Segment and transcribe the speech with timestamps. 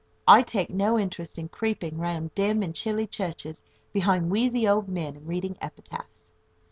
[0.27, 3.61] I take no interest in creeping round dim and chilly churches
[3.93, 6.33] behind wheezy old men, and reading epitaphs.